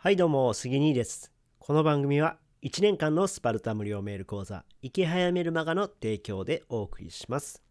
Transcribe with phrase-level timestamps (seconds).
[0.00, 1.32] はいどうも杉兄です。
[1.58, 7.64] この番組は1年間のスパルタ無料メール講座生き早めるマガの提供でお送りします。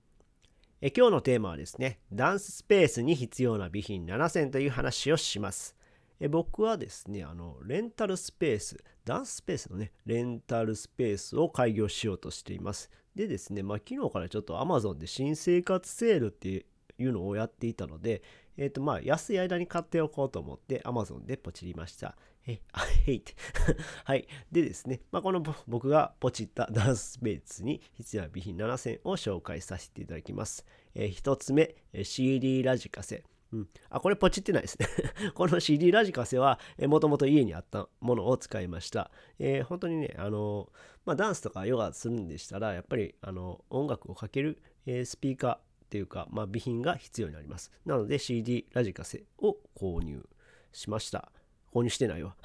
[0.82, 5.74] え今日のテーマはですねダンススペースに必要な備品7選という話をします。
[6.20, 12.92] え僕はですねあのレンタルスペースダンススペースのねレンタルスペースを開業しようとしています。
[13.16, 16.66] でですねまあ昨日からちょっと Amazon で新生活セールっていう
[17.00, 18.22] いうのをやっていたので、
[18.58, 22.16] えっ、ー、とまあ安い間に買っておこうと思って Amazon でポチりました。
[22.48, 23.36] え、あ、へいって
[24.06, 24.26] はい。
[24.52, 30.66] でですね、まあ、この僕がポチったダンススペースに必要な備品7選を紹介させていただきます。
[30.96, 33.26] えー、1つ目、CD ラジカセ。
[33.52, 34.88] うん、あ、これポチってないですね
[35.34, 39.12] この CD ラジカセは、えー、もともと家にあったものを使いました。
[39.40, 40.72] えー、本当にね、あの
[41.06, 47.72] まあ、ダンスとかヨガするんでしたら、やっぱりあの音楽をかける、えー、スピーカーっていうか、まあ、備品が必要になります。
[47.86, 50.28] なので CD ラジカセを購入
[50.74, 51.32] しました。
[51.74, 52.36] 購入してないわ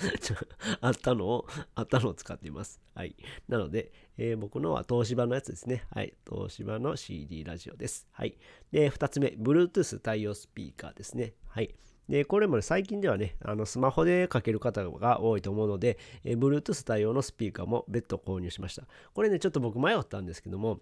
[0.80, 2.80] あったのを、あったのを使っています。
[2.94, 3.16] はい。
[3.48, 5.86] なので、えー、僕のは東芝のやつですね。
[5.90, 6.14] はい。
[6.28, 8.08] 東芝の CD ラジオです。
[8.12, 8.36] はい。
[8.72, 11.34] で、2つ目、Bluetooth 対応スピーカーですね。
[11.46, 11.74] はい。
[12.08, 18.86] で、これも、ね、最近ではね、あのスマホでかける方が多いと思うので、えー、Bluetooth 対応のスピーカーも別途購入しました。
[19.14, 20.80] これね、ちょっと僕迷ったんですけども、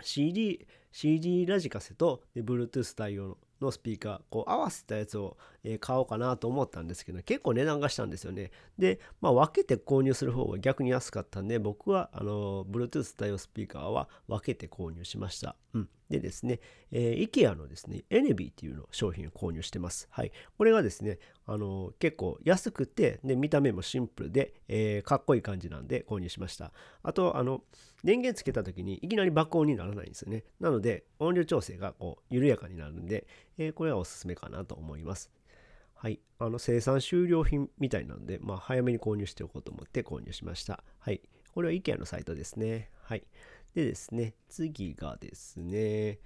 [0.00, 5.36] CD、CD ラジカセとで Bluetooth 対応のスピーカーこう合わせたやつを、
[5.78, 8.50] 買おうかなと思ったんですけど結構値段がしたんですよね。
[8.78, 16.60] で、まあ、分けて購入する方が逆に安かったんで僕はあの Bluetooth 対応スピーカーは分けて購入しました、うん、でですね、
[16.90, 27.62] えー、IKEA のですねエネビーっていうの商品を購入してますはいこれがですねあの結構安くてで見た目もシンプルで、えー、かっこいい感じなんで購入しましたあとあの
[28.04, 35.30] 電源つけた時にいきなり爆音にならないんですよねなので音量調整がこう緩やかになるんで、えー、これはおすすめかなと思います
[35.94, 36.18] はい。
[36.40, 40.82] あの、生産終了品みたいなので、まあ、早めに購入しておこうと思って購入しました。
[40.98, 41.20] はい。
[41.54, 42.90] これは IKEA のサイトですね。
[43.04, 43.22] はい。
[43.74, 46.18] でですね、次がですね、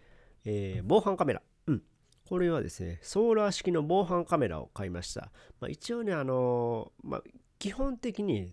[0.45, 1.43] えー、防犯カメラ。
[1.67, 1.83] うん。
[2.29, 5.33] これはですね、ソーラー式の防犯カメラを買いました。
[5.61, 7.23] まあ、一応ね、あのー、まあ、
[7.59, 8.53] 基本的に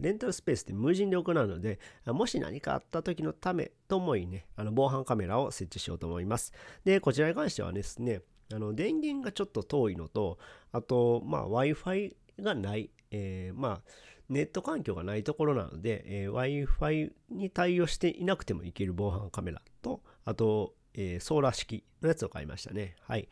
[0.00, 6.52] レンタルスペースって無人で行うので、もし何かあった時のためと思いね、あの防犯カメラを設置しようと思います。
[6.84, 8.22] で、こちらに関してはですね、
[8.52, 10.38] あの電源がちょっと遠いのと、
[10.72, 13.82] あと、まあ、Wi-Fi がない、えー、まあ、
[14.28, 22.96] ネット環境がないところなので、えー、Wi-Fi に対応していなくてもいける防犯カメラと、あと、えー、ソーラー式のやつを買いましたね。
[23.02, 23.28] はい。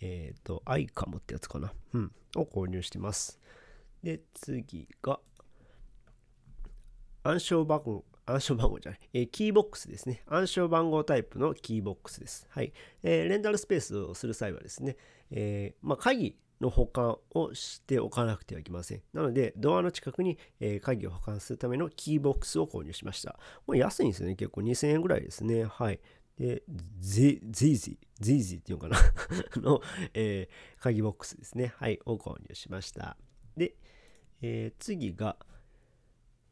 [0.00, 1.72] えっ、ー、と、アイカムってやつかな。
[1.92, 2.12] うん。
[2.36, 3.40] を購入してます。
[4.02, 5.20] で、次が、
[7.22, 10.22] 暗証番号、暗証番号じゃない、えー、キーボックスですね。
[10.26, 12.46] 暗証番号タイプのキーボックスです。
[12.50, 12.72] はい。
[13.02, 14.96] えー、レンタルスペースをする際はですね、
[15.30, 19.02] えー、まあ、鍵の保管をしておかなくてはいけません。
[19.12, 23.38] なので、ドアの近くに、え、鍵を保管するためのキーボックスを購入しました。
[23.66, 24.34] もう安いんですよね。
[24.34, 25.64] 結構2000円ぐらいですね。
[25.64, 26.00] はい。
[26.38, 26.62] で、
[27.00, 27.40] ゼイ
[27.76, 28.98] ジー、ゼイジーっていうのかな
[29.62, 29.80] の、
[30.14, 31.74] えー、鍵ボックスですね。
[31.76, 32.00] はい。
[32.06, 33.16] を購入しました。
[33.56, 33.76] で、
[34.40, 35.36] えー、次が、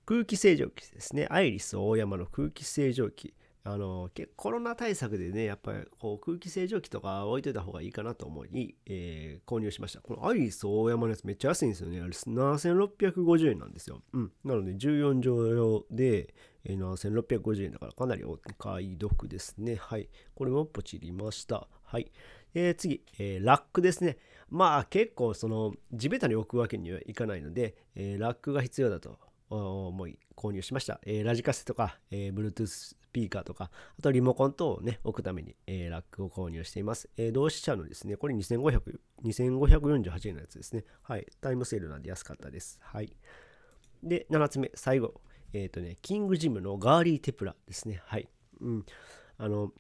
[0.05, 1.27] 空気清浄機ですね。
[1.31, 3.35] アイリス大山の空気清浄機。
[3.65, 10.01] あのコロナ対策でね、やっぱりこう空気清浄機とか置いといた方がいいかなと思い、えー、購入しました。
[10.01, 12.01] このアイリス大山のやつめっちゃ安いんですよね。
[12.01, 14.03] あれ7650円なんですよ。
[14.13, 14.33] うん。
[14.45, 16.35] なので14畳用で、
[16.65, 16.79] えー、
[17.41, 19.77] 7650円だからかなりお買い得ですね。
[19.77, 20.09] はい。
[20.35, 21.69] これもポチりました。
[21.85, 22.11] はい。
[22.55, 24.19] えー、次、えー、ラックですね。
[24.51, 29.19] まあ結構その地べたに置くわけにはいかないので、えー、ラックが必要だと
[29.57, 31.01] 思い購入しました。
[31.05, 37.09] えー、ラジカセとか、えー、Bluetooth スピーカーとか、あとリモコン等をね、置くために、えー、ラックを購入しています。
[37.17, 40.85] えー、同志社のですね、これ2500 2548円のやつですね。
[41.03, 41.27] はい。
[41.41, 42.81] タイムセールなんで安かったです。
[42.83, 43.15] はい。
[44.03, 45.21] で、7つ目、最後。
[45.53, 48.03] えっ、ー、とね、キングジムのガーリーテプラですね。
[48.07, 48.29] はい。
[48.61, 48.87] うん。
[49.39, 49.73] あの、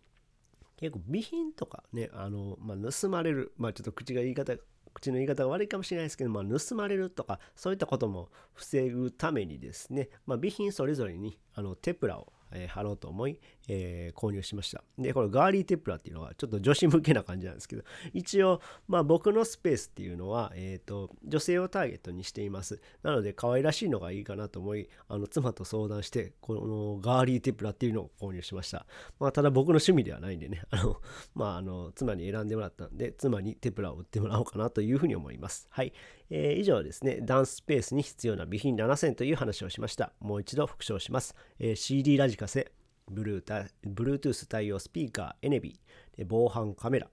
[0.77, 4.60] 結構備品とかね、あの、まあ、盗まれる、まあ、ちょっと口が言い方が
[4.94, 13.39] 口の言い方が悪いかもしれないですけど、まあ、盗まれるとかそういったことも防ぐためにですね、まあ、備品それぞれにあのテプラをえ、貼ろうと思い、
[13.69, 14.83] えー、購入しました。
[14.99, 17.83] で、これガーリーテプラっていうのはちょっと女子向けな感じなんですけど、
[18.13, 22.81] 一応、まあ僕のスペースっていうのは、えっ、ー、と、女性をターゲットにしています。
[23.03, 28.87] なので、可愛らしいのがいいかなと思い、あの、妻と相談して、このガーリーテプラっていうのを購入しました。
[29.19, 31.01] まあ、ただ僕の趣味ではないんでね、あの、
[31.34, 35.66] まあ、あの、妻に選んでもらったんで、妻にテプラを売ってもらおうかなというふうに思います。
[35.71, 35.93] はい。
[36.34, 40.15] えー、以上ですね、ダンススペースに必要な備品7選という話をしました。
[40.19, 41.34] もう一度復唱します。
[41.59, 42.73] えー、CD ラジカセ、
[43.13, 47.11] Bluetooth 対応スピーカー、エネビー、防犯カメラ、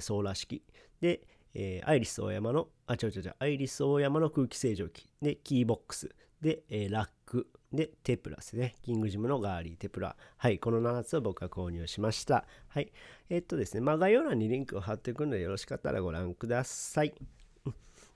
[0.00, 0.62] ソーラー式、
[1.00, 1.20] で、
[1.52, 6.08] えー、アイリスオーヤマのあ、違う違う違う、アイリスオーヤマの空気清浄機、で、キーボックス、
[6.40, 8.76] で、えー、ラック、で、テプラですね。
[8.82, 10.16] キングジムのガーリーテプラ。
[10.36, 12.46] はい、この7つを僕は購入しました。
[12.68, 12.92] はい。
[13.28, 17.14] えー、っとですね、まあ、概要欄にリンクを貼っておくのでよろしかったらご覧ください。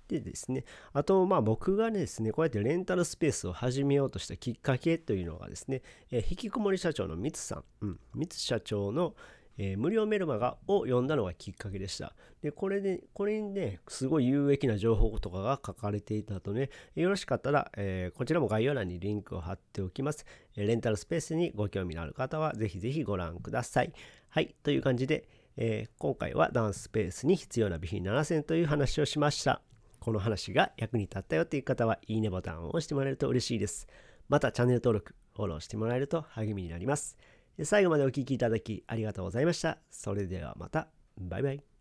[0.09, 9.15] でですね、あと、まあ僕がですね、こうやってレンタルスペースを始めようとしたきっかけというのがですね、えー、引きこもり社長のミツさん、うん、ミツ社長の、
[9.57, 12.13] えー、無料メルマガを読んだのがきっかけでした。
[12.43, 20.27] で、これで、これにね、すごい有益な情報とかが書かれていたとね、よろしかったら、えー、こちらも概要欄にリンクを貼っておきます。
[20.57, 23.93] レンタルスペースにご興味のある方は、ぜひぜひご覧ください。
[24.29, 29.63] はい、という感じで、え、今回はダンススペースに必要な備品7選という話をしました。
[30.05, 33.89] この話が役に立ったよという方は、いいねボタンを押してもらえると嬉しいです。
[34.29, 37.17] また、チャンネル登録、フォローしてもらえると励みになります。
[37.63, 39.79] 最後までお聴きいただきありがとうございました。
[39.91, 40.89] それではまた。
[41.17, 41.74] バイバイ。